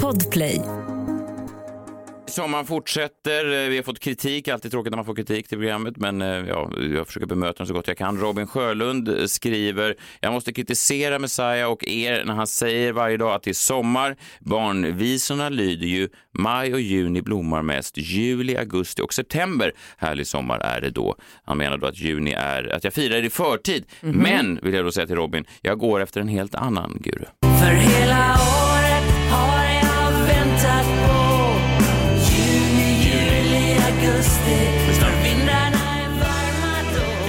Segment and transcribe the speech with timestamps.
[0.00, 0.60] Podplay.
[2.28, 3.44] Sommaren fortsätter.
[3.64, 6.28] Eh, Vi har fått kritik, alltid tråkigt när man får kritik till programmet, men eh,
[6.28, 8.18] ja, jag försöker bemöta den så gott jag kan.
[8.20, 13.34] Robin Sjölund eh, skriver, jag måste kritisera Messiah och er när han säger varje dag
[13.34, 14.16] att det är sommar.
[14.40, 16.08] Barnvisorna lyder ju
[16.38, 19.72] maj och juni blommar mest, juli, augusti och september.
[19.98, 21.16] Härlig sommar är det då.
[21.44, 23.84] Han menar då att juni är, att jag firar i förtid.
[24.00, 27.24] Men, vill jag då säga till Robin, jag går efter en helt annan guru.
[27.42, 28.65] För hela året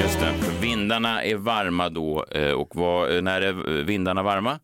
[0.01, 3.53] Just det, för vindarna är varma då eh, och vad, eh, när är
[3.83, 4.59] vindarna varma?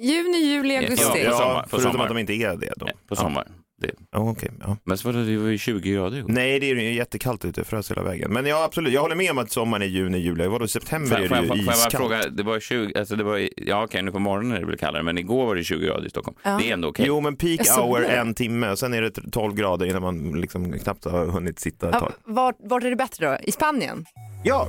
[0.00, 1.04] Juni, juli, augusti.
[1.04, 2.04] Ja, på Ja, sommar- på förutom sommar.
[2.04, 2.88] att de inte är det då.
[3.08, 3.52] På sommaren.
[3.78, 3.90] Det.
[4.12, 4.76] Ja, okej, ja.
[4.84, 6.28] Men så var det, det var ju 20 grader igår.
[6.28, 8.32] Nej, det är ju jättekallt ute, frös hela vägen.
[8.32, 10.46] Men ja, absolut, jag håller med om att sommaren är juni, juli.
[10.46, 11.94] Vadå, september Får, är det får, ju får jag bara iskallt.
[11.96, 14.78] fråga, det var 20, alltså det var, ja okej nu på morgonen är det väl
[14.78, 16.36] kallare, men igår var det 20 grader i Stockholm.
[16.42, 16.58] Ja.
[16.60, 17.04] Det är ändå okej.
[17.08, 20.72] Jo, men peak hour en timme och sen är det 12 grader innan man liksom
[20.78, 22.12] knappt har hunnit sitta ett Ja, tag.
[22.24, 23.38] vart, vart är det bättre då?
[23.42, 24.04] I Spanien?
[24.44, 24.68] Ja,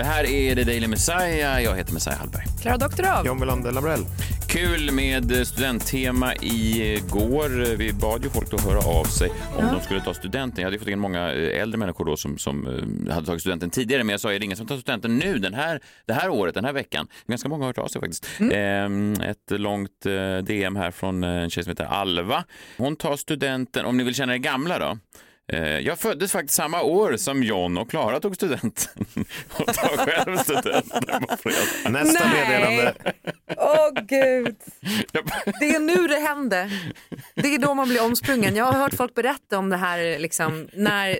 [0.00, 2.44] Det här är The Daily Messiah, jag heter Messiah Hallberg.
[2.62, 3.26] Klara Doktorov?
[3.26, 4.04] John Melander Lambrell.
[4.48, 7.76] Kul med studenttema igår.
[7.76, 10.62] Vi bad ju folk att höra av sig om de skulle ta studenten.
[10.62, 13.70] Jag hade fått in många eh, äldre människor då som, som eh, hade tagit studenten
[13.70, 16.28] tidigare, men jag sa är det ingen som tar studenten nu den här, det här
[16.28, 17.08] året, den här veckan?
[17.26, 18.26] Ganska många har hört av sig faktiskt.
[18.52, 22.44] Ehm, ett långt eh, DM här från en tjej som heter Alva.
[22.78, 24.98] Hon tar studenten, om ni vill känna er gamla då,
[25.82, 29.04] Jag föddes faktiskt samma år som John och Klara tog studenten.
[29.50, 31.90] Och tar själv studenten på fredag.
[31.90, 32.48] Nästa Nej.
[32.48, 32.94] meddelande.
[33.56, 34.56] Åh gud.
[35.60, 36.94] Det är nu det händer.
[37.34, 38.56] Det är då man blir omsprungen.
[38.56, 41.18] Jag har hört folk berätta om det här liksom, när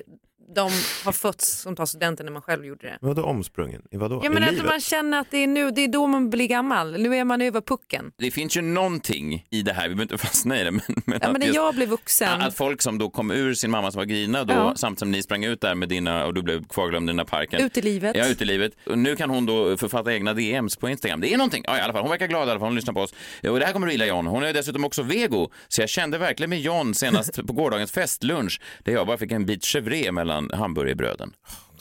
[0.55, 0.71] de
[1.05, 2.99] har fötts som tar studenten när man själv gjorde det.
[3.01, 3.83] Vadå omsprungen?
[3.91, 4.21] I vadå?
[4.25, 4.67] Ja, I men att livet?
[4.67, 7.01] man känner att det är nu, det är då man blir gammal.
[7.03, 8.13] Nu är man över pucken.
[8.19, 11.19] Det finns ju någonting i det här, vi behöver inte fastna i det, men, men,
[11.23, 12.41] Ja, att men när just- jag blev vuxen.
[12.41, 14.73] Att folk som då kom ur sin mamma som var grina då, Ja.
[14.77, 17.25] samtidigt som ni sprang ut där med dina, och du blev kvarglömd i den där
[17.25, 17.61] parken.
[17.65, 18.17] Ut i livet.
[18.17, 18.73] Ja, ut i livet.
[18.87, 21.21] Och nu kan hon då författa egna DMs på Instagram.
[21.21, 21.65] Det är någonting.
[21.67, 22.03] Ja, i alla fall.
[22.03, 22.69] Hon verkar glad i alla fall.
[22.69, 23.15] Hon lyssnar på oss.
[23.49, 24.27] Och det här kommer att gilla John.
[24.27, 25.51] Hon är dessutom också vego.
[25.69, 29.47] Så jag kände verkligen med John senast på gårdagens festlunch där jag bara fick en
[29.47, 31.35] bit chèvre mellan hamburgerbröden.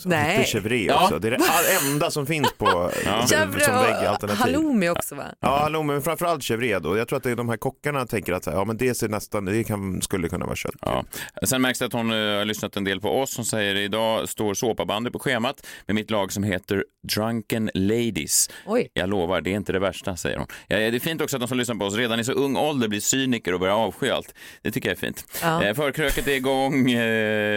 [0.06, 0.38] Nej.
[0.38, 1.04] Det är chèvre Ja.
[1.04, 1.20] också.
[1.20, 1.38] Det är det
[1.92, 4.42] enda som finns på som Chèvre och väggalternativ.
[4.42, 5.24] halloumi också va?
[5.40, 6.98] Ja, hallå, men framförallt chèvre då.
[6.98, 8.96] Jag tror att det är de här kockarna tänker att så här, ja, men det
[8.96, 10.76] ser nästan, det kan, skulle kunna vara kött.
[10.82, 11.06] Ja.
[11.44, 13.36] Sen märks det att hon eh, har lyssnat en del på oss.
[13.36, 16.84] Hon säger idag står såpabandy på schemat med mitt lag som heter
[17.16, 18.50] Drunken Ladies.
[18.66, 18.90] Oj.
[18.94, 20.48] Jag lovar, det är inte det värsta, säger hon.
[20.68, 22.58] Ja, det är fint också att de som lyssnar på oss redan i så ung
[22.58, 24.34] ålder blir cyniker och börjar avsky allt.
[24.62, 25.26] Det tycker jag är fint.
[25.42, 25.64] Ja.
[25.64, 27.00] Eh, förkröket är igång, eh,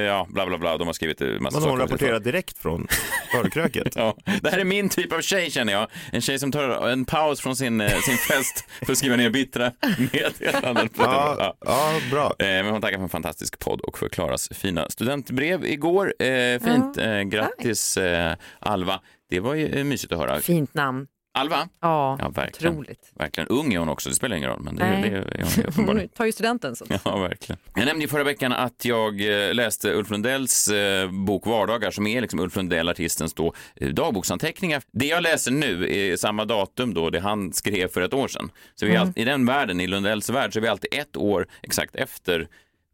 [0.06, 0.76] ja, bla bla bla.
[0.78, 1.70] De har skrivit en massa Men saker.
[1.70, 2.86] hon rapporterar direkt från
[3.32, 3.96] förkröket.
[4.02, 5.86] Ja, det här är min typ av tjej känner jag.
[6.12, 9.30] En tjej som tar en paus från sin, eh, sin fest för att skriva ner
[9.30, 9.72] bittra
[10.12, 10.88] meddelanden.
[10.88, 11.56] på Ja, ja.
[11.60, 12.34] ja, bra.
[12.38, 16.14] Eh, Men hon tackar för en fantastisk podd och för Klaras fina studentbrev igår.
[16.22, 16.98] Eh, fint.
[16.98, 19.00] Eh, grattis eh, Alva.
[19.30, 20.40] Det var ju eh, mysigt att höra.
[20.40, 21.06] Fint namn.
[21.34, 21.68] Alva?
[21.80, 22.72] Ja, Ja, verkligen.
[22.74, 23.12] otroligt.
[23.14, 23.48] Verkligen.
[23.48, 24.60] Ung är hon också, det spelar ingen roll.
[24.62, 25.10] Men det, Nej.
[25.10, 26.08] det är hon ju uppenbarligen.
[26.08, 26.76] Tar ju studenten.
[26.76, 26.84] Så.
[27.04, 27.58] Ja, verkligen.
[27.74, 32.06] Jag nämnde ju förra veckan att jag eh, läste Ulf Lundells eh, bok Vardagar som
[32.06, 34.82] är liksom Ulf Lundell, artistens då, eh, dagboksanteckningar.
[34.92, 38.50] Det jag läser nu är samma datum då det han skrev för ett år sedan.
[38.74, 41.16] Så vi är all, i den världen, i Lundells värld, så är vi alltid ett
[41.16, 42.48] år exakt efter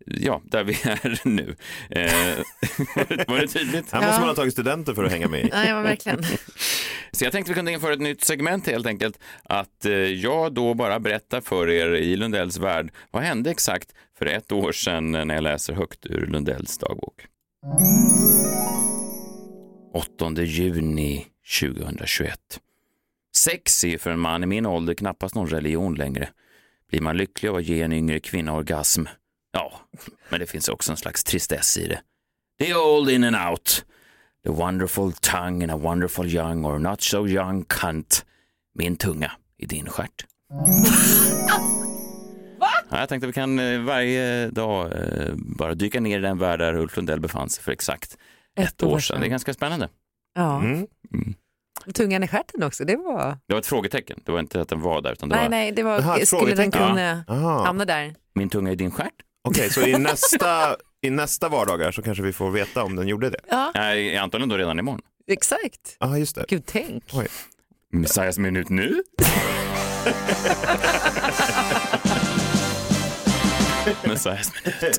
[0.07, 1.57] Ja, där vi är nu.
[1.91, 2.39] Eh,
[3.29, 3.93] var det tydligt?
[3.93, 5.51] Här måste man ha tagit studenter för att hänga med i.
[5.53, 6.23] Men verkligen.
[7.13, 9.19] Så jag tänkte vi kunde införa ett nytt segment helt enkelt.
[9.45, 13.89] Att eh, jag då bara berättar för er i Lundells värld vad hände exakt
[14.19, 17.27] för ett år sedan när jag läser högt ur Lundells dagbok.
[19.95, 21.27] 8 juni
[21.61, 22.61] 2021.
[23.37, 26.29] Sex är för en man i min ålder knappast någon religion längre.
[26.91, 29.05] Blir man lycklig av att ge en yngre kvinna orgasm?
[29.53, 29.81] Ja,
[30.29, 32.01] men det finns också en slags tristess i det.
[32.61, 33.85] The old in and out.
[34.45, 38.25] The wonderful tongue in a wonderful young or not so young cunt.
[38.75, 40.27] Min tunga i din stjärt.
[42.91, 46.39] Ja, jag tänkte att vi kan eh, varje dag eh, bara dyka ner i den
[46.39, 48.19] värld där Ulf Lundell befann sig för exakt
[48.57, 49.21] ett, år sedan.
[49.21, 49.89] Det är ganska spännande.
[50.35, 50.61] Ja.
[50.61, 50.87] Mm.
[51.95, 53.39] Tungan i stjärten också, det var...
[53.47, 54.21] Det var ett frågetecken.
[54.25, 56.19] Det var inte att den var där, utan det Nej, var nej, det var...
[56.19, 57.65] Ett skulle den kunna Aha.
[57.65, 58.15] hamna där?
[58.35, 59.23] min tunga i din stjärt.
[59.49, 63.31] Okej, så i nästa, i nästa vardagar så kanske vi får veta om den gjorde
[63.31, 63.39] det.
[63.49, 65.01] Ja, Nej, antagligen då redan imorgon.
[65.31, 65.97] exakt.
[66.01, 66.45] Ja, just det.
[66.49, 67.05] Gud, tänk.
[67.13, 67.27] Oj.
[67.93, 69.03] Messiahs minut nu.
[74.05, 74.99] Messiahs minut.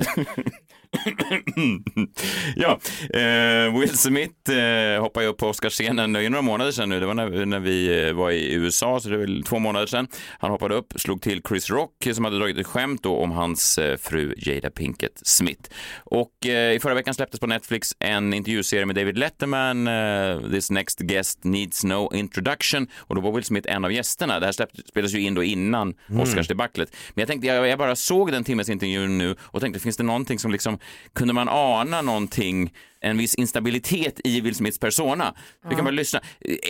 [2.56, 2.80] Ja,
[3.14, 7.00] eh, Will Smith eh, hoppade ju upp på Oscarsscenen, det är några månader sedan nu,
[7.00, 9.86] det var när, när vi eh, var i USA, så det är väl två månader
[9.88, 10.08] sedan.
[10.40, 13.78] Han hoppade upp, slog till Chris Rock som hade dragit ett skämt då om hans
[13.78, 15.70] eh, fru Jada Pinkett Smith.
[15.98, 20.72] Och eh, i förra veckan släpptes på Netflix en intervjuserie med David Letterman, eh, This
[20.72, 24.40] Next Guest Needs No Introduction, och då var Will Smith en av gästerna.
[24.40, 26.96] Det här släpp, spelades ju in då innan Oscarsdebaclet.
[27.14, 30.04] Men jag tänkte, jag, jag bara såg den timmes intervjun nu och tänkte, finns det
[30.04, 30.79] någonting som liksom,
[31.14, 35.34] kunde man ana någonting, en viss instabilitet i Will Smiths persona?
[35.70, 36.20] Vi kan bara lyssna.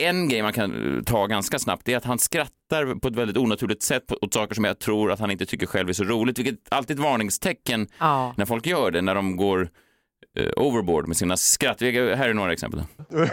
[0.01, 3.37] En grej man kan eh, ta ganska snabbt är att han skrattar på ett väldigt
[3.37, 6.39] onaturligt sätt åt saker som jag tror att han inte tycker själv är så roligt,
[6.39, 8.33] vilket alltid är ett varningstecken Ja.
[8.37, 9.69] när folk gör det, när de går
[10.37, 11.81] eh, overboard med sina skratt.
[11.81, 12.83] Här är några exempel.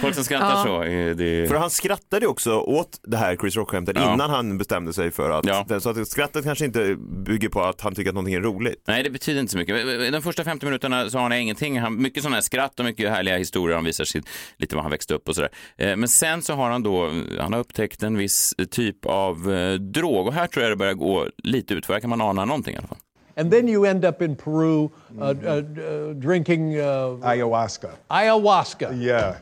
[0.00, 0.82] Folk som skrattar så.
[0.82, 1.48] eh, Det...
[1.48, 4.14] För han skrattade ju också åt det här Chris Rock-skämtet Ja.
[4.14, 5.80] innan han bestämde sig för att, Ja.
[5.80, 8.84] så att skrattet kanske inte bygger på att han tycker att någonting är roligt.
[8.86, 10.12] Nej, det betyder inte så mycket.
[10.12, 11.80] De första 50 minuterna sa han ingenting.
[11.80, 13.74] Han, mycket sådana här skratt och mycket härliga historier.
[13.76, 15.50] Han visar sitt, lite var han växte upp och sådär.
[15.78, 17.10] Eh, Men sen så har han då,
[17.40, 20.94] han har upptäckt en viss typ av eh, drog och här tror jag det börjar
[20.94, 22.98] gå lite ut för här kan man ana någonting i alla fall.
[23.36, 27.88] And then you end up in Peru uh, uh, uh, drinking uh, Ayahuasca.
[28.08, 28.92] ayahuasca.
[28.92, 29.34] Yeah.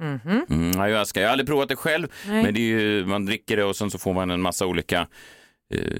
[0.00, 1.20] Mm, ayahuasca.
[1.20, 3.90] Jag har aldrig provat det själv, men det är ju, man dricker det och sen
[3.90, 5.06] så får man en massa olika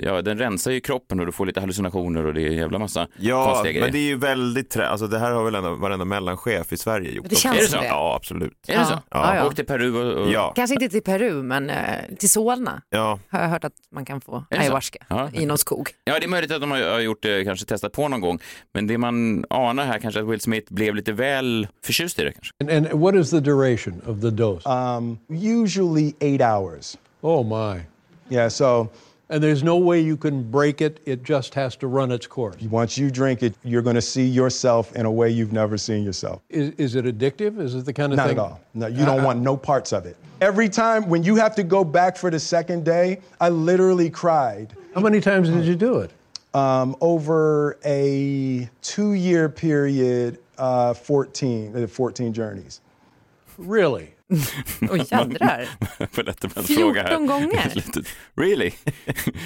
[0.03, 2.79] Ja, den rensar ju kroppen och du får lite hallucinationer och det är en jävla
[2.79, 6.05] massa Ja, men det är ju väldigt trä, alltså det här har väl ändå varenda
[6.05, 7.29] mellanchef i Sverige gjort.
[7.29, 7.43] Det också.
[7.43, 7.77] känns Är det så?
[7.77, 7.87] det.
[7.87, 8.69] Ja, absolut.
[8.69, 8.93] Är det så?
[8.93, 9.03] Ja.
[9.11, 9.47] Ja, ja.
[9.47, 10.23] Åk till Peru och...
[10.23, 10.33] och...
[10.33, 11.77] Ja, Kanske inte till Peru, men eh,
[12.19, 13.19] till Solna ja.
[13.29, 15.31] har jag hört att man kan få ayahuasca Ja.
[15.33, 15.91] i någon skog.
[16.05, 18.39] Ja, det är möjligt att de har har gjort det, kanske testat på någon gång.
[18.75, 22.33] Men det man anar här kanske att Will Smith blev lite väl förtjust i det
[22.33, 22.53] kanske.
[22.61, 24.69] And, and what is the duration of the dose?
[24.69, 26.97] Um, usually eight hours.
[27.21, 27.81] oh, my.
[28.29, 28.89] Yeah, so
[29.29, 32.63] And there's no way you can break it, it just has to run its course.
[32.63, 36.05] once you drink it, you're going to see yourself in a way you've never seen
[36.05, 36.43] yourself.
[36.49, 37.59] Is, is it addictive?
[37.59, 38.39] Is it the kind of Not thing?
[38.39, 38.61] at all.
[38.75, 40.17] No, you don't want no parts of it.
[40.41, 44.77] Every time when you have to go back for the second day, I literally cried.
[44.95, 46.13] How many times did you do it?
[46.55, 52.81] Um, over a two year period, uh, 14, uh, 14 journeys.
[53.59, 54.15] Really?
[54.91, 55.47] Oj jädrar.
[55.47, 56.63] Här.
[56.63, 57.73] 14 gånger?
[58.41, 58.73] Really?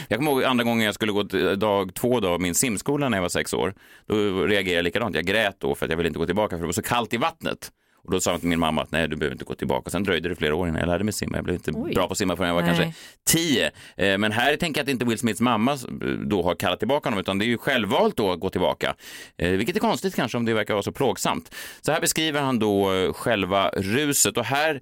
[0.09, 1.23] jag kommer ihåg andra gången jag skulle gå
[1.57, 3.75] dag två då, min simskola när jag var sex år.
[4.07, 4.15] Då
[4.47, 5.15] reagerade jag likadant.
[5.15, 7.15] Jag grät då för att jag ville inte gå tillbaka för det var så kallt
[7.15, 7.71] i vattnet.
[8.05, 9.91] Och då sa han till min mamma att nej, du behöver inte gå tillbaka.
[9.91, 11.37] Sen dröjde det flera år innan jag lärde mig simma.
[11.37, 11.95] Jag blev inte Oj.
[11.95, 12.77] bra på att simma förrän jag var Nej.
[12.77, 13.71] kanske tio.
[13.97, 15.79] Eh, Men här tänker jag att inte Will Smiths mamma eh,
[16.27, 18.95] då har kallat tillbaka honom, utan det är ju självvalt då att gå tillbaka.
[19.39, 21.55] Eh, Vilket är konstigt kanske om det verkar vara så plågsamt.
[21.81, 24.81] Så här beskriver han då själva ruset och här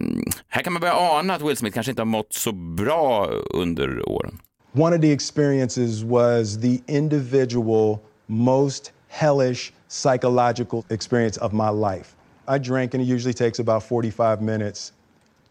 [0.00, 3.26] Mm, Här kan man börja ana att Will Smith kanske inte har mått så bra
[3.50, 4.38] under åren.
[4.72, 12.10] One of the experiences was the individual, most hellish psychological experience of my life.
[12.46, 14.92] I drink, and it usually takes about 45 minutes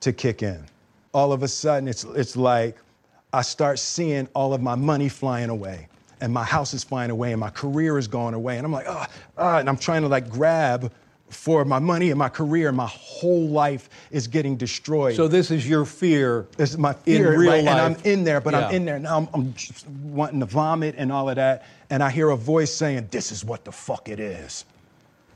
[0.01, 0.65] to kick in.
[1.13, 2.77] All of a sudden, it's, it's like
[3.33, 5.87] I start seeing all of my money flying away,
[6.19, 8.57] and my house is flying away, and my career is going away.
[8.57, 9.07] And I'm like, ah,
[9.37, 10.91] ah, and I'm trying to like grab
[11.29, 15.15] for my money and my career, and my whole life is getting destroyed.
[15.15, 16.45] So this is your fear.
[16.57, 17.59] This is my fear in real right?
[17.59, 19.17] And I'm in there, but I'm in there now.
[19.17, 22.73] I'm, I'm just wanting to vomit and all of that, and I hear a voice
[22.73, 24.65] saying, "This is what the fuck it is.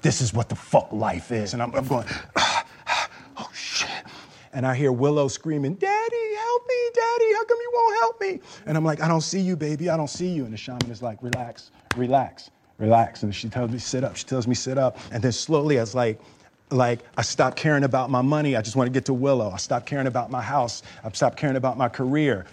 [0.06, 2.08] This is what the fuck life is." And I'm, I'm going,
[3.42, 4.04] "Oh shit!"
[4.54, 6.80] And I hear Willow screaming, "Daddy, help me!
[7.02, 8.32] Daddy, how come you won't help me?"
[8.68, 9.90] And I'm like, "I don't see you, baby.
[9.90, 13.72] I don't see you." And the shaman is like, "Relax, relax, relax." And she tells
[13.72, 16.20] me, "Sit up." She tells me, "Sit up." And then slowly, as like
[16.72, 18.56] like I stopped caring about my money.
[18.56, 19.50] I just want to get to Willow.
[19.52, 20.84] I stopped caring about my house.
[21.04, 22.46] I stopped caring about my career.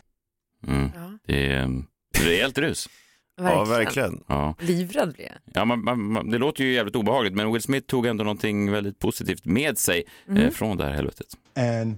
[1.26, 1.87] Det är um,
[2.18, 2.88] rejält rus.
[3.36, 4.24] Ja, verkligen.
[4.26, 4.54] Ja.
[4.58, 5.36] Livrädd blir jag.
[5.54, 8.70] Ja, man, man, man, det låter ju jävligt obehagligt, men Will Smith tog ändå någonting
[8.70, 10.04] väldigt positivt med sig
[10.36, 11.26] eh, från det här helvetet.
[11.54, 11.96] And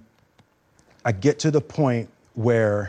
[1.09, 2.89] I get to the point where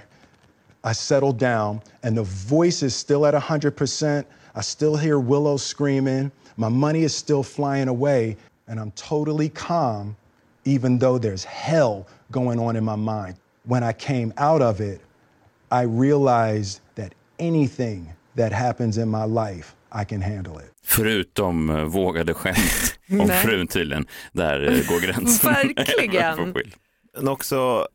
[0.92, 2.24] I settle down and the
[2.56, 4.24] voice is still at 100%.
[4.56, 6.32] I still hear Willow screaming.
[6.56, 8.38] My money is still flying away.
[8.68, 10.16] And I'm totally calm,
[10.64, 13.36] even though there's hell going on in my mind.
[13.66, 15.02] When I came out of it,
[15.72, 19.66] I realized that anything that happens in my life,
[20.02, 20.72] I can handle it.
[20.86, 24.06] Förutom eh, vågade skämt om frun tydligen.
[24.32, 25.52] Där eh, går gränsen.
[25.54, 26.54] Verkligen.
[27.18, 27.88] Men också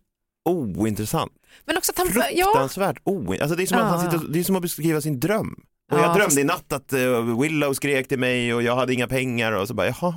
[0.45, 1.33] ointressant.
[1.67, 2.09] Men också att han...
[2.35, 3.43] Ja, Fruktansvärt ointressant.
[3.43, 4.11] Alltså det, är som att han Ja.
[4.11, 5.55] sitter, det är som att beskriva sin dröm.
[5.93, 8.77] Och Ja, jag drömde fast- i natt att eh, Willow skrek till mig och jag
[8.77, 10.15] hade inga pengar och så bara jaha,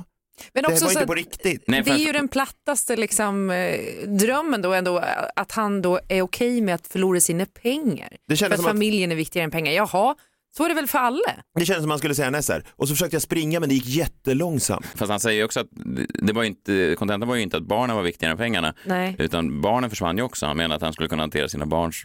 [0.52, 1.64] Men Det också var så inte att på riktigt.
[1.66, 5.04] Nej, det är ju den plattaste liksom, eh, drömmen då ändå,
[5.36, 8.16] att han då är okej med att förlora sina pengar.
[8.28, 9.72] Det För att som att familjen är viktigare än pengar.
[9.72, 10.14] Jaha,
[10.56, 11.32] så är det väl för alla?
[11.58, 12.64] Det kändes som man skulle säga näst här.
[12.70, 14.86] Och så försökte jag springa men det gick jättelångsamt.
[14.94, 15.66] Fast han säger ju också att
[16.22, 19.16] det var inte, kontentan var ju inte att barnen var viktigare än pengarna, Nej.
[19.18, 20.46] utan barnen försvann ju också.
[20.46, 22.04] Han menar att han skulle kunna hantera sina barns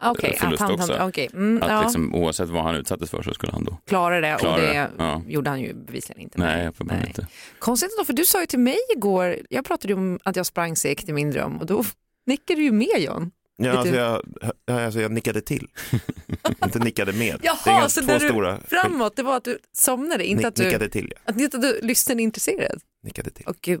[0.00, 0.92] Att förlust han, också.
[0.92, 3.78] han, okej, mm, Att ja, liksom, oavsett vad han utsattes för så skulle han då...
[3.86, 5.22] klara det Klara och det, det, ja.
[5.26, 6.38] gjorde han ju bevisligen inte.
[6.38, 7.26] Nej, uppenbarligen inte.
[7.58, 10.46] Konstigt då, för du sa ju till mig igår, jag pratade ju om att jag
[10.46, 11.84] sprang segt i min dröm och då
[12.26, 13.30] nickade du ju med John.
[13.56, 14.22] Ja, alltså jag,
[14.64, 15.68] ja, alltså jag nickade till.
[16.64, 17.40] inte nickade med.
[17.40, 18.60] det är Jaha, så två när du stora.
[18.68, 21.20] framåt, det var att du somnade, inte Nick, att du, Nickade till, ja.
[21.32, 22.80] att, inte att du lyssnade intresserad.
[23.02, 23.44] Nickade till.
[23.48, 23.80] Åh gud.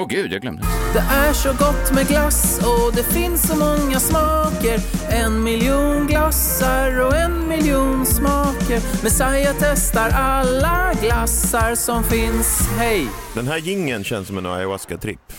[0.00, 0.62] Åh gud, jag glömde.
[0.92, 7.00] Det är så gott med glass och det finns så många smaker En miljon glassar
[7.00, 13.06] och en miljon smaker Messiah testar alla glassar som finns Hej!
[13.34, 15.32] Den här gingen känns som en ayahuasca-tripp.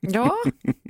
[0.00, 0.36] Ja,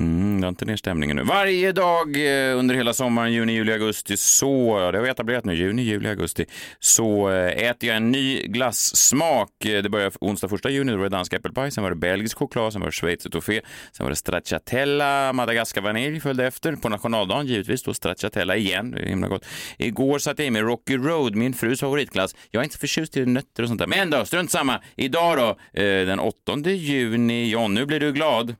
[0.00, 1.22] Mm, jag har inte ner stämningen nu.
[1.22, 5.54] Varje dag eh, under hela sommaren, juni, juli, augusti, så, det har vi etablerat nu,
[5.54, 6.46] juni, juli, augusti,
[6.78, 9.64] så eh, äter jag en ny glassmak.
[9.64, 12.38] Eh, det börjar onsdag första juni, då var det dansk äppelpaj, sen var det belgisk
[12.38, 13.60] choklad, sen var det schweizertoffé,
[13.92, 16.76] sen var det stracciatella, madagaskar vanilj följde efter.
[16.76, 19.46] På nationaldagen givetvis då stracciatella igen, det är himla gott.
[19.78, 22.34] Igår satte jag i mig Rocky Road, min frus favoritglass.
[22.50, 24.80] Jag är inte förtjust i nötter och sånt där, men då, strunt samma.
[24.96, 28.54] Idag då, den 8 juni, John, nu blir du glad.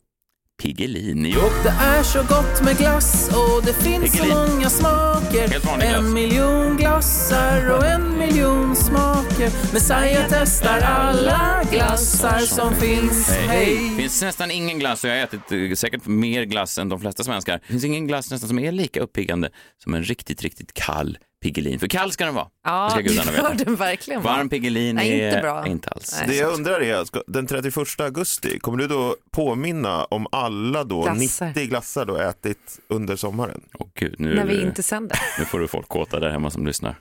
[0.60, 1.40] Piggelin, jo.
[1.62, 4.38] Det är så gott med glass och det finns så Piggelin.
[4.38, 5.82] många smaker.
[5.82, 13.88] En miljon glassar och en miljon smaker Messiah testar alla glassar som finns Hej!
[13.90, 17.00] Det finns nästan ingen glass, och jag har ätit eh, säkert mer glass än de
[17.00, 17.60] flesta svenskar.
[17.66, 19.50] Det finns ingen glass nästan som är lika uppiggande
[19.82, 21.78] som en riktigt, riktigt kall Piggelin.
[21.80, 22.48] För kall ska den vara.
[22.64, 23.54] ja ska gudarna veta.
[23.54, 24.22] den verkligen.
[24.22, 25.66] Varm Piggelin Nej, är inte bra.
[25.66, 26.14] inte alls.
[26.18, 26.28] Nej.
[26.28, 31.02] Det jag undrar är, ska- den 31 augusti, kommer du då påminna om alla då
[31.02, 31.46] Glassar.
[31.48, 33.60] 90 glassar du ätit under sommaren?
[33.78, 35.18] Åh gud, nu, När vi inte sänder.
[35.38, 36.98] nu får du folk kåta där hemma som lyssnar.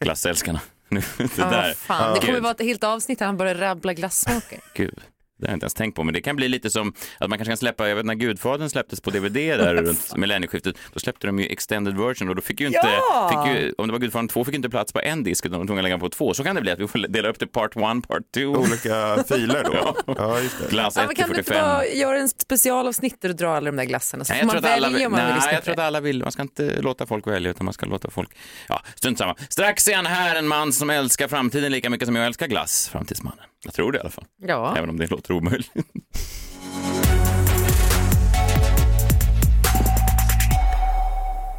[0.00, 0.60] Glassälskarna.
[0.88, 1.74] Nu, det Ja, där.
[1.74, 2.14] fan.
[2.14, 2.42] Det kommer Gud.
[2.42, 4.58] vara ett helt avsnitt där han börjar rabbla glassmaker.
[4.74, 4.98] Gud.
[5.38, 7.38] Det har jag inte ens tänkt på, men det kan bli lite som att man
[7.38, 11.26] kanske kan släppa, jag vet när Gudfadern släpptes på DVD där runt millennieskiftet, då släppte
[11.26, 13.44] de ju extended version och då fick ju inte, Ja!
[13.46, 15.58] fick ju, om det var Gudfadern 2 fick inte plats på en disk utan de
[15.58, 16.34] var tvungna att lägga på två.
[16.34, 18.40] Så kan det bli att vi får dela upp det part 1, part 2.
[18.40, 19.96] Olika filer då?
[20.18, 20.70] ja, just det.
[20.70, 21.64] Glass Ja, 1 men till kan du inte 45.
[21.68, 24.88] bara göra en specialavsnitt du drar alla de där glassarna så Nej, får man välja
[24.88, 27.26] om man vill nej, lyssna jag tror att alla vill, man ska inte låta folk
[27.26, 28.30] välja utan man ska låta folk,
[28.68, 29.34] ja, strunt samma.
[29.48, 32.88] Strax är han här, en man som älskar framtiden lika mycket som jag älskar glass,
[32.92, 33.44] framtidsmannen.
[33.64, 34.74] Jag tror det i alla fall, Ja.
[34.78, 35.70] även om det låter omöjligt.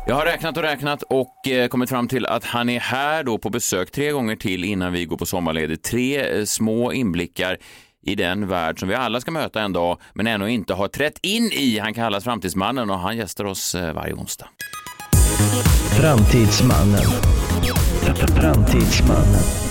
[0.07, 3.37] Jag har räknat och räknat och eh, kommit fram till att han är här då
[3.37, 5.83] på besök tre gånger till innan vi går på sommarledigt.
[5.83, 7.57] Tre eh, små inblickar
[8.05, 11.19] i den värld som vi alla ska möta en dag men ännu inte har trätt
[11.21, 11.79] in i.
[11.79, 14.47] Han kallas Framtidsmannen och han gästar oss eh, varje onsdag.
[15.99, 17.01] Framtidsmannen.
[18.35, 19.68] Framtidsmannen.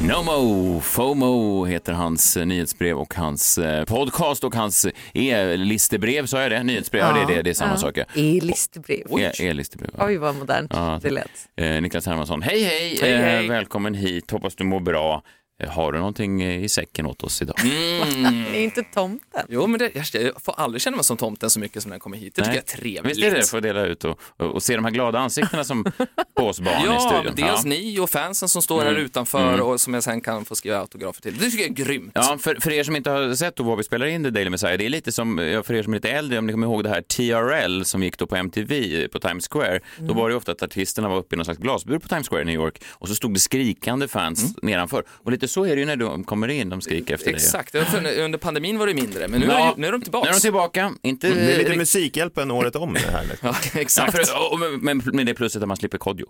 [0.00, 6.50] Nomo, FOMO heter hans eh, nyhetsbrev och hans eh, podcast och hans e-listebrev, sa jag
[6.50, 6.62] det?
[6.62, 7.76] Nyhetsbrev, ja, det, är det, det är samma Ja.
[7.76, 7.96] sak.
[7.98, 8.04] ja.
[8.14, 9.18] E-listebrev.
[9.20, 9.90] E- E-listebrev.
[9.98, 10.06] ja.
[10.06, 11.30] Oj vad modernt Ja, det lät.
[11.56, 12.98] Eh, Niklas Hermansson, hej hej!
[13.02, 13.44] Hej, hej.
[13.44, 15.22] Eh, välkommen hit, hoppas du mår bra.
[15.62, 17.56] Eh, har du någonting eh, i säcken åt oss idag?
[17.64, 19.46] Är inte tomten?
[19.48, 22.02] Jo, men det, jag, får aldrig känna mig som tomten så mycket som när jag
[22.02, 22.34] kommer hit.
[22.34, 22.62] Det tycker Nej.
[22.66, 23.16] jag är trevligt.
[23.16, 25.64] Visst är det, för att dela ut och, och, och se de här glada ansiktena
[25.64, 25.84] som
[26.36, 27.24] på oss barn i Ja, studion.
[27.24, 30.56] men dels ni och fansen som står här utanför och som jag sen kan få
[30.56, 31.36] skriva autografer till.
[31.38, 32.12] Det tycker jag är grymt.
[32.14, 34.50] Ja, för, för er som inte har sett då vad vi spelar in The Daily
[34.50, 36.66] Messiah, det är lite som, ja, för er som är lite äldre, om ni kommer
[36.66, 40.32] ihåg det här TRL som gick då på MTV på Times Square, då var det
[40.32, 42.54] ju ofta att artisterna var uppe i någon slags glasbur på Times Square i New
[42.54, 45.04] York och så stod det skrikande fans nedanför.
[45.08, 47.34] Och lite så är det ju när de kommer in, de skriker efter dig.
[47.34, 49.52] Exakt, tror under pandemin var det mindre, men nu, Ja.
[49.66, 50.24] är, de- nu är de tillbaka.
[50.24, 51.28] Nu är de tillbaka, inte...
[51.28, 53.24] Det är lite Musikhjälpen året om det här.
[53.30, 53.48] liksom.
[53.48, 54.12] Ja, Ja, exakt.
[54.28, 56.26] för, och- men, men med det plusset att man slipper kodjo.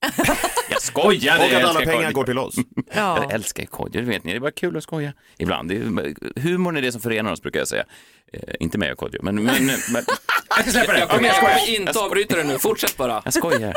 [0.70, 1.38] Jag skojar!
[1.38, 2.12] Och jag att alla pengar Kodjo.
[2.12, 2.54] går till oss.
[2.94, 3.22] Ja.
[3.22, 4.32] Jag älskar Kodjo, det vet ni.
[4.32, 5.68] Det är bara kul att skoja ibland.
[5.68, 7.84] Det är, humorn är det som förenar oss, brukar jag säga.
[8.32, 9.42] Eh, inte mig och Kodjo, men...
[9.42, 9.76] men, men
[10.48, 10.98] jag ska släppa det.
[10.98, 13.22] Jag kommer, jag kommer inte avbryta det nu, fortsätt bara.
[13.24, 13.74] Jag skojar.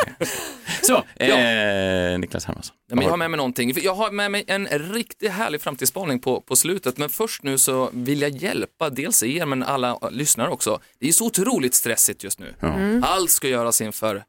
[0.81, 2.75] Så, eh, Niklas Hermansson.
[2.89, 3.73] Ja, men jag har med mig någonting.
[3.81, 6.97] Jag har med mig en riktigt härlig framtidsspaning på, på slutet.
[6.97, 10.79] Men först nu så vill jag hjälpa dels er men alla lyssnare också.
[10.99, 12.53] Det är så otroligt stressigt just nu.
[13.03, 14.23] Allt ska göras inför,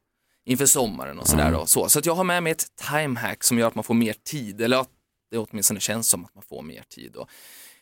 [0.51, 1.53] inför sommaren och sådär.
[1.53, 1.67] Då.
[1.67, 4.15] Så, så att jag har med mig ett timehack som gör att man får mer
[4.25, 4.61] tid.
[4.61, 4.89] Eller att
[5.31, 7.11] det åtminstone känns som att man får mer tid.
[7.15, 7.27] Då.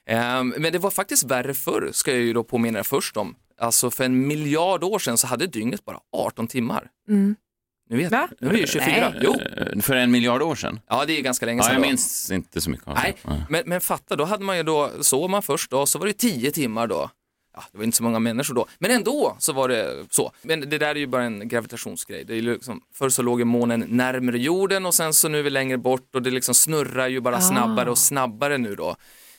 [0.07, 3.35] Ehm, men det var faktiskt värre förr, ska jag ju då påminna först om.
[3.61, 6.91] Alltså för en miljard år sedan så hade dygnet bara 18 timmar.
[7.91, 8.29] Nu vet Va?
[8.41, 9.11] Nu är det ju 24.
[9.15, 9.21] Nej.
[9.25, 10.81] Jo, Eh, För en miljard år sedan?
[10.89, 11.73] ja det är ganska länge Ja, sedan.
[11.75, 11.89] jag då.
[11.89, 12.87] minns inte så mycket.
[12.87, 13.17] Nej,
[13.49, 16.13] men, men fatta, då hade man ju då, sov man först då, så var det
[16.13, 17.11] 10 timmar då.
[17.59, 20.33] Ja, det var inte så många människor då, men ändå så var det så.
[20.43, 22.25] Men det där är ju bara en gravitationsgrej.
[22.25, 25.43] Det är liksom, förr så låg ju månen närmare jorden och sen så nu är
[25.43, 28.97] vi längre bort och det liksom snurrar ju bara snabbare och snabbare nu då.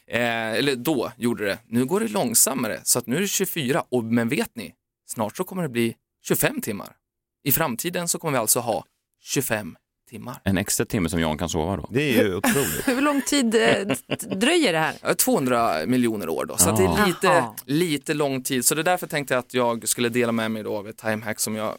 [0.07, 1.59] Eh, eller då gjorde det.
[1.67, 3.83] Nu går det långsammare, så att nu är det 24.
[3.89, 4.73] Och, men vet ni,
[5.07, 6.95] snart så kommer det bli 25 timmar.
[7.43, 8.85] I framtiden så kommer vi alltså ha
[9.21, 9.75] 25
[10.09, 10.39] timmar.
[10.43, 11.87] En extra timme som Jan kan sova då?
[11.91, 12.81] Det är ju otroligt.
[12.87, 13.87] Hur lång tid eh,
[14.35, 14.95] dröjer det här?
[15.01, 18.65] Ja, 200 miljoner år då, så att det är lite, lite lång tid.
[18.65, 20.97] Så det är därför tänkte jag att jag skulle dela med mig då av ett
[20.97, 21.75] timehack som jag eh,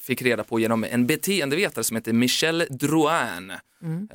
[0.00, 3.52] fick reda på genom en beteendevetare som heter Michel Drouin.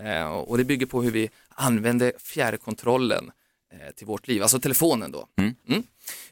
[0.06, 3.32] Eh, och det bygger på hur vi använder fjärrkontrollen
[3.96, 5.28] till vårt liv, alltså telefonen då.
[5.38, 5.84] Mm.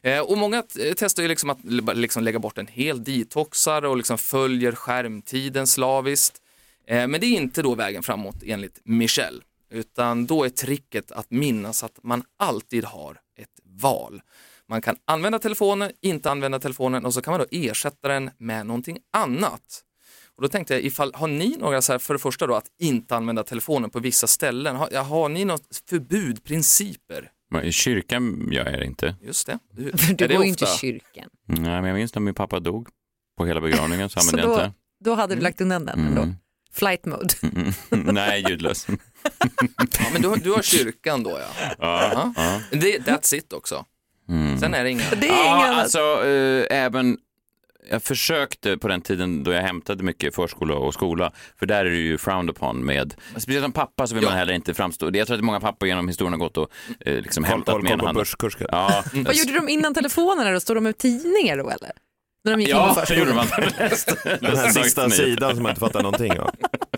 [0.02, 0.62] Eh, och många
[0.96, 1.58] testar ju liksom att
[1.94, 6.39] liksom lägga bort en hel detoxar och liksom följer skärmtiden slaviskt.
[6.90, 11.30] Eh, men det är inte då vägen framåt enligt Michel, utan då är tricket att
[11.30, 14.22] minnas att man alltid har ett val.
[14.68, 18.66] Man kan använda telefonen, inte använda telefonen och så kan man då ersätta den med
[18.66, 19.84] någonting annat.
[20.36, 22.66] Och då tänkte jag, ifall, har ni några, så här, för det första då, att
[22.78, 27.30] inte använda telefonen på vissa ställen, har, har ni något förbud, principer?
[27.50, 29.16] Men I kyrkan gör jag det inte.
[29.22, 29.58] Just det.
[29.72, 31.28] Du, För du är det går ju inte i kyrkan.
[31.46, 32.88] Nej, men jag minns när min pappa dog
[33.38, 34.76] på hela begravningen så Så använde jag då, inte.
[35.04, 36.34] då hade du lagt undan den ändå.
[36.72, 37.34] Flight mode.
[37.42, 37.72] Mm.
[38.14, 38.86] Nej, ljudlös.
[39.98, 41.74] Ja, men du, har- du har kyrkan då ja.
[41.78, 42.60] Ja, ja.
[42.70, 43.84] Det, that's it också.
[44.60, 45.02] Sen är det inga...
[45.20, 47.18] Det är Ja, alltså eh, även
[47.90, 51.90] jag försökte på den tiden då jag hämtade mycket förskola och skola, för där är
[51.90, 55.26] det ju frowned upon med, speciellt som pappa så vill man heller inte framstå, jag
[55.26, 57.90] tror att många pappor genom historien har gått och eh, liksom Koll, hämtat koll, med
[57.90, 58.26] koll ena handen.
[58.68, 60.60] Ja, Vad gjorde de innan telefonerna då?
[60.60, 61.90] Stod de med tidningar då eller?
[62.44, 63.46] När de gick in på ja det gjorde man.
[64.40, 66.50] Den här sista sidan som man inte fattar någonting av.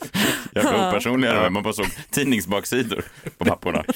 [0.55, 3.05] Jävla opersonligare, man bara såg tidningsbaksidor
[3.39, 3.85] på papporna.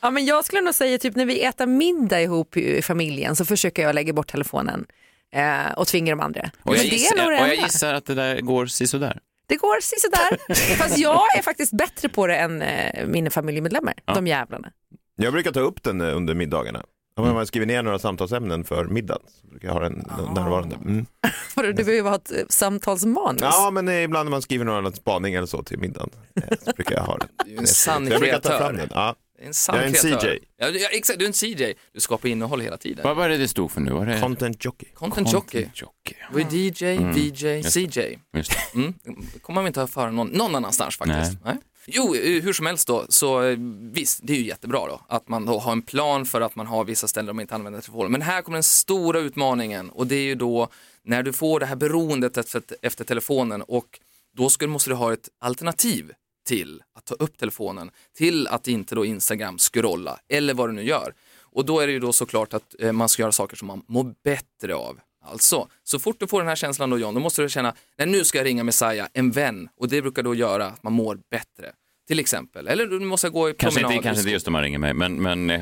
[0.00, 3.44] Ja, men jag skulle nog säga typ när vi äter middag ihop i familjen så
[3.44, 4.86] försöker jag lägga bort telefonen
[5.34, 6.40] eh, och tvinga de andra.
[6.62, 8.66] Och jag, Men det gissar, är nog det och jag gissar att det där går
[8.66, 9.18] sisådär.
[9.48, 10.76] Det går sisådär.
[10.76, 14.68] Fast jag är faktiskt bättre på det än eh, mina familjemedlemmar, de jävlarna.
[15.16, 16.82] Jag brukar ta upp den eh, under middagarna.
[17.16, 17.34] Om Mm.
[17.34, 19.92] man skriver ner några samtalsämnen för middagen så brukar jag ha den
[20.34, 20.76] närvarande.
[20.76, 21.06] Mm.
[21.54, 23.40] För du behöver ha ett eh, samtalsmanus.
[23.42, 26.72] Ja, men eh, ibland när man skriver några spaning eller så till middagen eh, så
[26.76, 27.28] brukar jag ha den.
[27.58, 28.66] En sann Så jag brukar ta kreatör.
[28.66, 28.88] fram den.
[28.94, 29.14] Ja.
[29.38, 30.18] En Jag är en kreatör.
[30.38, 30.38] CJ.
[30.56, 31.74] Ja, ja, exakt, du är en CJ.
[31.92, 33.04] Du skapar innehåll hela tiden.
[33.04, 33.90] Vad var det det stod för nu?
[33.90, 34.20] Var det...
[34.20, 34.86] Content jockey.
[34.94, 35.68] Content jockey.
[35.74, 36.14] jockey.
[36.32, 38.18] Du är DJ, VJ, CJ.
[38.36, 38.78] Just det.
[38.78, 38.94] Mm.
[39.42, 41.38] Kommer man inte att föra någon, någon annanstans faktiskt.
[41.44, 41.56] Nej.
[41.86, 43.58] Jo, eh, hur som helst då, så eh,
[43.92, 46.66] visst, det är ju jättebra då att man då har en plan för att man
[46.66, 48.12] har vissa ställen där man inte använder telefonen.
[48.12, 50.68] Men här kommer den stora utmaningen och det är ju då
[51.02, 54.00] när du får det här beroendet efter, efter telefonen och
[54.36, 56.12] då skulle, måste du ha ett alternativ
[56.46, 60.82] till att ta upp telefonen, till att inte då Instagram scrolla eller vad du nu
[60.82, 61.14] gör.
[61.40, 63.82] Och då är det ju då såklart att eh, man ska göra saker som man
[63.86, 65.00] mår bättre av.
[65.26, 68.08] Alltså, så fort du får den här känslan då John, då måste du känna, nej
[68.08, 69.68] nu ska jag ringa Messiah, en vän.
[69.80, 71.72] Och det brukar då göra att man mår bättre.
[72.08, 72.68] Till exempel.
[72.68, 73.96] Eller du måste gå i Kanske promenad.
[73.96, 75.22] inte, kanske inte just om man ringer mig, men...
[75.22, 75.60] men Nej,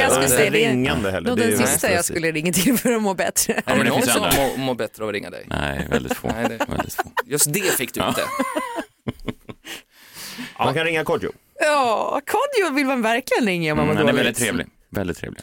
[0.00, 0.58] jag skulle säga det.
[0.68, 1.32] Ringande heller.
[1.32, 3.52] Är den sista jag skulle ringa till för att må bättre.
[3.52, 5.44] Är men det någon finns som mår, mår bättre av att ringa dig?
[5.48, 6.28] Nej, väldigt få.
[6.28, 7.02] Nej, det- väldigt få.
[7.26, 8.22] Just det fick du inte.
[10.58, 11.32] Man kan ringa Kodjo.
[11.60, 14.26] Ja, Kodjo vill man verkligen ringa om man Mm, mår han är dåligt.
[14.26, 14.66] väldigt trevlig.
[14.90, 15.42] Väldigt trevlig.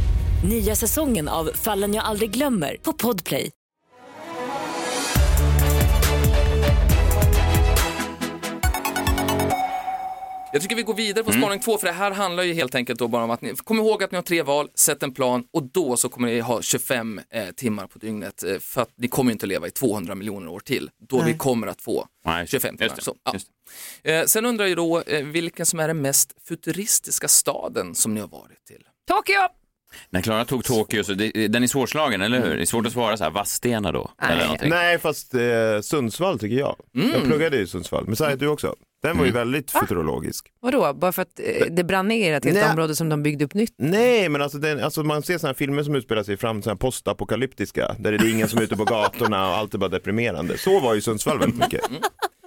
[0.43, 3.51] Nya säsongen av Fallen jag aldrig glömmer på Podplay.
[10.53, 12.99] Jag tycker vi går vidare på spaning två för det här handlar ju helt enkelt
[12.99, 15.43] då bara om att ni, kom ihåg att ni har tre val, sätt en plan
[15.53, 19.07] och då så kommer ni ha 25 eh, timmar på dygnet eh, för att ni
[19.07, 22.47] kommer inte att leva i 200 miljoner år till då vi kommer att få Nej,
[22.47, 22.85] 25 timmar.
[22.85, 23.33] just det, Så, ja.
[23.33, 23.47] just
[24.03, 28.19] eh, sen undrar jag då eh, vilken som är den mest futuristiska staden som ni
[28.19, 28.83] har varit till?
[29.07, 29.60] Tokyo!
[30.09, 32.55] När Klara tog Tokyo, så det, den är svårslagen, eller hur?
[32.55, 34.11] Det är svårt att svara så här, Vadstena då?
[34.21, 34.69] Eller någonting.
[34.69, 35.41] Nej, fast eh,
[35.81, 36.75] Sundsvall tycker jag.
[36.91, 38.03] Jag pluggade i Sundsvall.
[38.07, 38.75] Men säg du också.
[39.03, 40.47] Den var ju väldigt futurologisk.
[40.59, 42.69] Vadå, bara för att eh, det brann ner ett helt Nej.
[42.69, 43.73] område som de byggde upp nytt?
[43.77, 46.73] Nej, men alltså, den, alltså man ser sådana här filmer som utspelar sig fram sådana
[46.73, 49.89] här postapokalyptiska, där det är ingen som är ute på gatorna och allt är bara
[49.89, 50.57] deprimerande.
[50.57, 51.81] Så var ju Sundsvall väldigt mycket.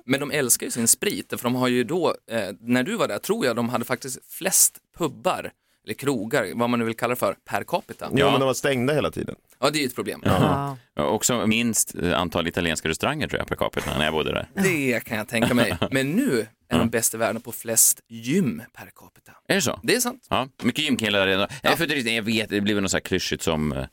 [0.07, 3.09] Men de älskar ju sin sprit, för de har ju då, eh, när du var
[3.09, 5.51] där tror jag de hade faktiskt flest pubbar,
[5.85, 8.09] eller krogar, vad man nu vill kalla det för, per capita.
[8.15, 9.35] Ja, men de var stängda hela tiden.
[9.61, 10.23] Ja, det är ju ett problem.
[10.25, 10.77] Ja.
[10.95, 14.49] Ja, Också minst eh, antal italienska restauranger tror jag per capita när jag bodde där.
[14.55, 15.79] Det kan jag tänka mig.
[15.91, 19.33] Men nu är de bäst i världen på flest gym per capita.
[19.49, 19.81] Är det så?
[19.83, 20.27] Det är sant.
[20.31, 21.49] Ja, mycket gymkillar redan.
[21.63, 21.77] Ja.
[21.77, 23.87] För det, jag vet, det blir väl något så här klyschigt som...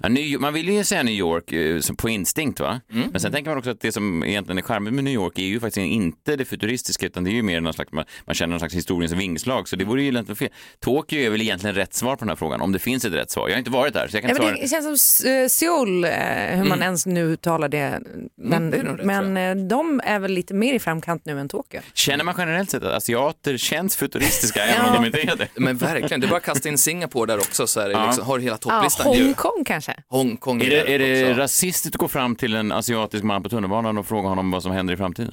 [0.00, 2.80] Ja, New, man vill ju säga New York eh, på instinkt va?
[2.92, 3.08] Mm.
[3.12, 5.42] Men sen tänker man också att det som egentligen är charmigt med New York är
[5.42, 8.50] ju faktiskt inte det futuristiska utan det är ju mer någon slags, man, man känner
[8.50, 10.48] någon slags historiens vingslag så det vore ju egentligen fel.
[10.80, 13.30] Tokyo är väl egentligen rätt svar på den här frågan om det finns ett rätt
[13.30, 13.48] svar.
[13.48, 14.80] Jag har inte varit där så jag kan Ja, inte men svara.
[14.80, 16.10] det känns som eh, Seoul, eh,
[16.58, 18.00] hur man ens nu uttalar det.
[18.42, 21.48] Men, det är nog rätt, men de är väl lite mer i framkant nu än
[21.48, 21.80] Tokyo.
[21.94, 25.48] Känner man generellt sett att asiater känns futuristiska även om de inte är det?
[25.54, 28.06] Men verkligen, det är bara att kasta in Singapore där också så är det Ja.
[28.06, 29.12] liksom, har hela Ja, topplistan.
[29.12, 29.24] ju.
[29.24, 29.85] Hongkong kanske?
[30.08, 31.40] Hongkong Är det, är det också.
[31.40, 34.72] rasistiskt att gå fram till en asiatisk man på tunnelbanan och fråga honom vad som
[34.72, 35.32] händer i framtiden?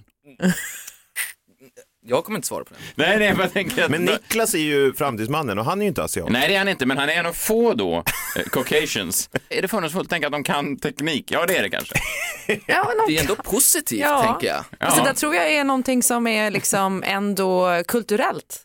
[2.06, 2.80] Jag kommer inte svara på det.
[2.96, 3.92] Nej, nej, jag tänker att...
[3.92, 6.30] Men Niklas är ju framtidsmannen och han är ju inte asiat.
[6.30, 7.96] Nej, det är han inte, men han är en av få då,
[8.38, 9.30] eh, Caucasians.
[9.50, 11.32] Är det fördomsfullt att tänka att de kan teknik?
[11.32, 11.96] Ja, det är det kanske.
[12.66, 14.24] Ja, men Det är ändå positivt Ja.
[14.24, 14.66] tänker jag.
[14.80, 18.62] alltså, det där tror jag är någonting som är liksom ändå kulturellt.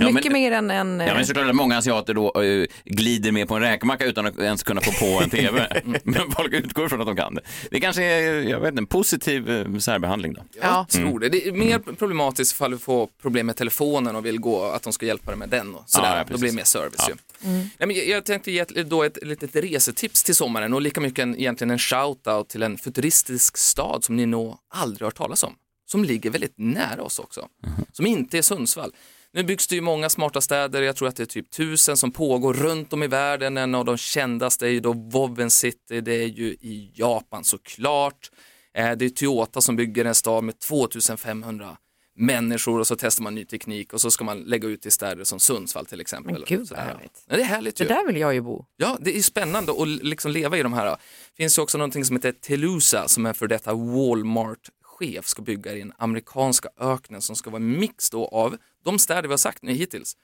[0.00, 1.00] Ja, men- Mycket mer än en...
[1.00, 4.38] Ja, men såklart att många asiater då eh, glider med på en räkmacka utan att
[4.38, 5.82] ens kunna få på en TV.
[6.04, 7.40] men folk utgår från att de kan det.
[7.70, 10.42] Det kanske är, jag vet inte, en positiv eh, särbehandling då.
[10.60, 10.86] Jag Ja.
[10.90, 11.28] tror det.
[11.28, 14.92] Det är mer problematiskt ifall du får problem med telefonen och vill gå, att de
[14.92, 16.08] ska hjälpa dig med den och sådär.
[16.10, 17.14] Ja, ja, Då blir det mer service Ja.
[17.42, 17.50] ju.
[17.50, 21.22] Nej, men jag, tänkte ge ett, då ett litet resetips till sommaren och lika mycket
[21.22, 25.54] en, egentligen en shout-out till en futuristisk stad som ni nog aldrig hört talas om.
[25.86, 27.46] Som ligger väldigt nära oss också.
[27.92, 28.92] Som inte är Sundsvall.
[29.32, 32.10] Nu byggs det ju många smarta städer, jag tror att det är typ tusen som
[32.12, 33.56] pågår runt om i världen.
[33.56, 38.30] En av de kändaste är ju då Woven City, det är ju i Japan såklart.
[38.74, 41.76] Eh, Det är Toyota som bygger en stad med 2500
[42.16, 45.24] människor och så testar man ny teknik och så ska man lägga ut i städer
[45.24, 46.32] som Sundsvall till exempel.
[46.32, 47.22] Men gud, vad härligt.
[47.26, 47.88] Ja, det är härligt Det ju.
[47.88, 48.64] där vill jag ju bo.
[48.76, 50.86] Ja, det är spännande att liksom leva i de här.
[50.86, 50.96] Det
[51.36, 55.78] finns ju också någonting som heter Telusa som är för detta Walmart-chef ska bygga i
[55.78, 59.62] den amerikanska öknen som ska vara en mix då av de städer vi har sagt
[59.62, 60.16] nu hittills.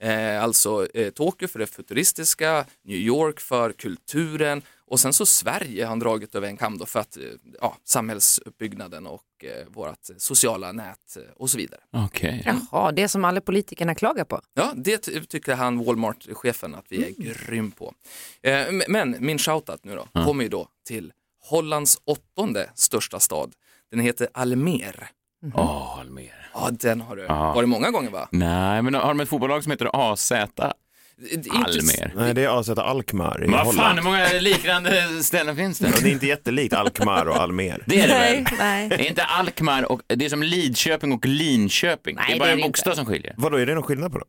[0.00, 5.82] Eh, alltså eh, Tokyo för det futuristiska, New York för kulturen och sen så Sverige
[5.84, 7.22] har han dragit över en kam då för att, eh,
[7.60, 11.80] ja, samhällsuppbyggnaden och eh, vårt sociala nät eh, och så vidare.
[11.92, 12.42] Okej.
[12.70, 14.40] Jaha, det som alla politikerna klagar på.
[14.54, 17.94] Ja, det ty- tycker han Walmart-chefen att vi är grym på.
[18.42, 23.54] Eh, men min shoutout nu då kommer ju då till Hollands åttonde största stad.
[23.90, 25.10] Den heter Almer.
[25.54, 26.30] Åh, Almer.
[26.54, 27.52] Ja, den har du Ja.
[27.54, 28.28] varit många gånger va?
[28.30, 30.28] Nej, men har de ett fotbollslag som heter AZ?
[31.16, 32.12] Det inte- Almer.
[32.16, 33.98] Nej, det är AZ Alkmaar i Vad fan, Holland.
[33.98, 35.86] hur många liknande ställen finns det?
[35.92, 37.82] Och det är inte jättelikt Alkmaar och Almer.
[37.86, 38.44] Det är det väl?
[38.58, 38.88] nej.
[38.88, 42.16] Det är inte Alkmaar och det är som Lidköping och Linköping.
[42.16, 43.34] Nej, det är det bara är en det bokstav som skiljer.
[43.36, 44.28] Vadå, är det någon skillnad på dem?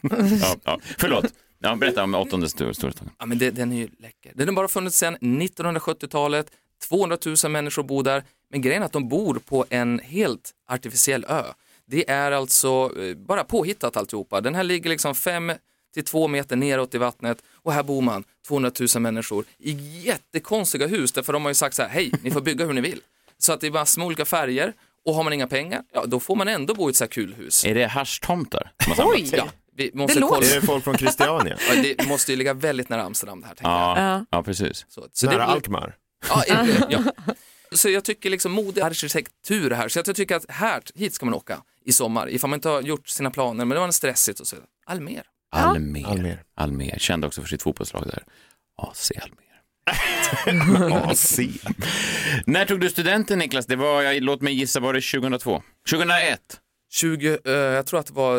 [0.42, 0.78] Ja, ja.
[0.98, 1.24] Förlåt.
[1.64, 3.10] Ja, berätta om åttonde stor- storstaden.
[3.18, 4.32] Ja, men det, den är ju läcker.
[4.34, 6.46] Den har bara funnits sedan 1970-talet.
[6.88, 8.22] 200 000 människor bor där.
[8.50, 11.42] Men grejen är att de bor på en helt artificiell ö.
[11.86, 14.40] Det är alltså eh, bara påhittat alltihopa.
[14.40, 15.52] Den här ligger liksom fem
[15.94, 19.70] till två meter neråt i vattnet och här bor man 200 000 människor i
[20.06, 22.80] jättekonstiga hus därför de har ju sagt så här, hej, ni får bygga hur ni
[22.80, 23.00] vill.
[23.38, 24.72] Så att det är massor med olika färger
[25.04, 27.08] och har man inga pengar, ja då får man ändå bo i ett så här
[27.08, 27.64] kul hus.
[27.64, 28.72] Är det haschtomtar?
[28.98, 29.30] Oj!
[29.32, 30.56] Ja, vi måste Det låter-.
[30.56, 31.56] Är det folk från Christiania?
[31.68, 33.98] Ja, det måste ju ligga väldigt nära Amsterdam det här tänker jag.
[33.98, 34.86] Ja, ja, precis.
[34.88, 35.96] Så, så Nära det, Alkmaar?
[36.28, 37.02] Ja, eh, ja.
[37.74, 41.34] Så jag tycker liksom mode arkitektur här, så jag tycker att här, hit ska man
[41.34, 44.46] åka i sommar, ifall man inte har gjort sina planer, men det var stressigt och
[44.46, 44.56] så.
[44.86, 45.22] Almer.
[45.50, 46.06] Almer.
[46.06, 46.42] Almer.
[46.54, 46.98] Almer.
[46.98, 48.24] Kände också för sitt fotbollslag där.
[48.76, 49.52] AC Almer.
[51.10, 51.38] AC.
[52.46, 53.66] När tog du studenten Niklas?
[53.66, 55.62] Det var, jag, låt mig gissa, var det 2002?
[55.90, 56.40] 2001?
[56.92, 58.38] 20, eh, jag tror att det var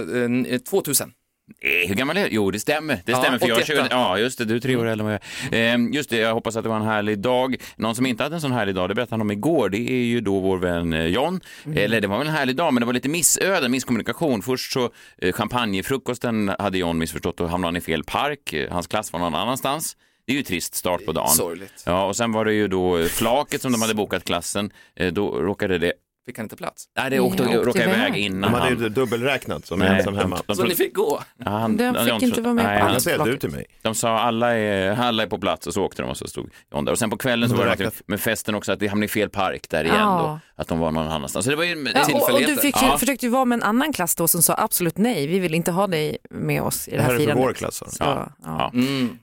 [0.53, 1.13] eh, 2000.
[1.61, 2.29] Eh, hur gammal är du?
[2.31, 2.99] Jo, det stämmer.
[3.05, 3.39] Det stämmer.
[3.39, 3.77] För jag är 81.
[3.77, 4.45] 20, ja, just det.
[4.45, 5.19] Du är tre år äldre än
[5.51, 5.73] jag.
[5.73, 7.55] Eh, Just det, jag hoppas att det var en härlig dag.
[7.75, 10.03] Någon som inte hade en sån härlig dag, det berättade han om igår, det är
[10.05, 11.39] ju då vår vän eh, John.
[11.75, 14.41] Eller det var väl en härlig dag, men det var lite missöden, misskommunikation.
[14.41, 18.55] Först så eh, champagnefrukosten hade John missförstått och hamnade han i fel park.
[18.69, 19.97] Hans klass var någon annanstans.
[20.25, 21.29] Det är ju trist start på dagen.
[21.29, 21.83] Sorgligt.
[21.85, 24.71] Ja, och sen var det ju då flaket som de hade bokat klassen.
[25.11, 25.93] Då råkade det...
[26.25, 26.85] Fick han inte plats?
[26.97, 28.17] Nej, det åkte, åkte råkade iväg.
[28.17, 28.83] innan De hade han...
[28.83, 30.35] ju dubbelräknat som Nej, ensam hemma.
[30.35, 31.23] de- de- Så ni fick gå?
[31.37, 33.65] Ja, han, han- fick inte vara med på Nej, Jag säger du till mig.
[33.81, 36.49] De sa alla är, alla är på plats och så åkte de och så stod
[36.73, 36.91] John där.
[36.91, 39.09] Och sen på kvällen så var det det med festen också att vi hamnade i
[39.09, 40.39] fel park där igen Ja.
[40.55, 40.61] då.
[40.61, 41.45] Att de var någon annanstans.
[41.45, 42.61] Så det var ju Ja, och, och du Tillfälligheter.
[42.61, 42.97] fick, ju- Ja.
[42.97, 45.71] försökte ju vara med en annan klass då som sa absolut nej, vi vill inte
[45.71, 47.45] ha dig med oss i det Det här, här är för firandet.
[47.47, 47.81] vår klass.
[47.81, 47.97] alltså.
[47.97, 48.31] Så, ja.
[48.43, 48.71] Ja.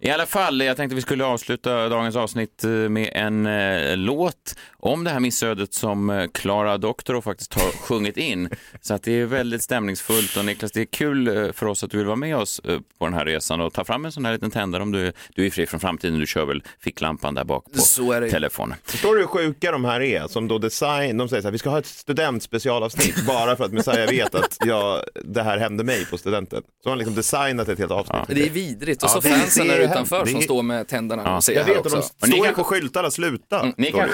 [0.01, 4.57] I alla fall, jag tänkte vi skulle avsluta dagens avsnitt eh, med en eh, låt
[4.83, 8.49] om det här missödet som eh, Klara Doktorow faktiskt har sjungit in.
[8.81, 11.90] Så att det är väldigt stämningsfullt och Niklas, det är kul eh, för oss att
[11.90, 14.25] du vill vara med oss eh, på den här resan och ta fram en sån
[14.25, 16.19] här liten tändare om du, du är fri från framtiden.
[16.19, 18.77] Du kör väl ficklampan där bak på är telefonen.
[18.85, 20.29] Förstår du hur sjuka de här är?
[20.29, 23.73] Som då design, de säger så här, vi ska ha ett studentspecialavsnitt bara för att
[23.73, 26.62] Messiah vet att jag, det här hände mig på studenten.
[26.83, 28.21] Så har han liksom designat ett helt avsnitt.
[28.29, 29.03] Det är vidrigt.
[29.03, 30.31] Och Ja, så det- fansen det där är utanför hemskt.
[30.31, 31.37] som Det är- står med tänderna Ja.
[31.37, 33.61] och ser Jag vet, och de står på skyltarna, sluta.
[33.61, 34.09] Mm, Ni kan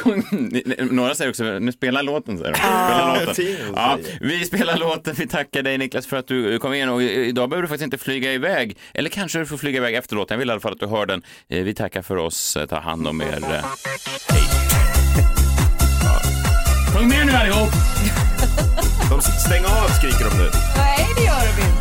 [0.91, 2.59] några säger också, nu spelar låten säger de.
[2.59, 3.45] Spela låten.
[3.75, 7.49] Ja, vi spelar låten, vi tackar dig Niklas för att du kom in och idag
[7.51, 8.79] behöver du faktiskt inte flyga iväg.
[8.95, 10.87] Eller kanske du får flyga iväg efter låten, jag vill i alla fall att du
[10.87, 11.23] hör den.
[11.49, 13.27] Eh, Vi tackar för oss, Eh, ta hand om er.
[13.27, 14.43] Eh, Hej.
[16.05, 16.21] Ja.
[16.95, 17.69] Sjung med nu allihop!
[19.11, 20.51] De stänger av skriker de nu.
[20.77, 21.76] Nej, det gör de inte.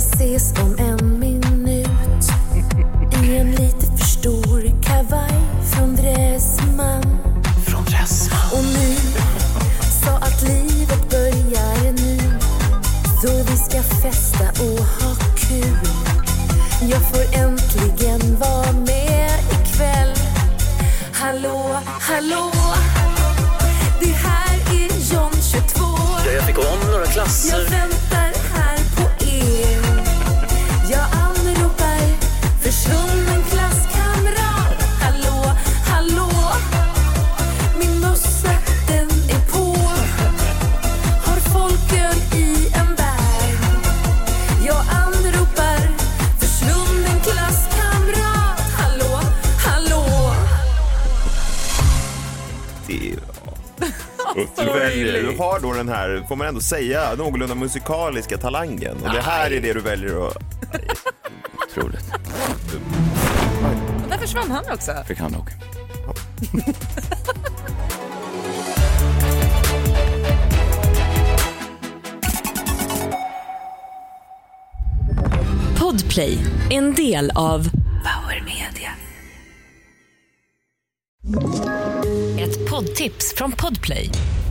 [0.00, 2.30] Ska ses om en minut.
[3.22, 5.40] I en lite för stor kavaj
[5.72, 7.02] från Dressman
[7.66, 8.40] Från Dressman.
[8.52, 8.96] Och nu
[10.04, 12.18] sa att livet börjar nu.
[13.22, 15.88] Så vi ska festa och ha kul.
[16.90, 20.14] Jag får äntligen vara med ikväll.
[21.12, 22.52] Hallå, hallå.
[24.00, 25.84] Det här är John 22
[26.34, 27.85] Jag fick om några klasser.
[55.86, 58.96] Den här, får man ändå säga, någorlunda musikaliska talangen.
[59.02, 60.36] Och det här är det du väljer att...
[61.68, 62.12] Otroligt.
[64.04, 64.92] Och där försvann han också.
[65.06, 65.50] Fick han nog.
[75.78, 76.38] Podplay,
[76.70, 77.70] en del av
[78.02, 78.90] Power Media
[82.38, 84.10] ett poddtips från Podplay.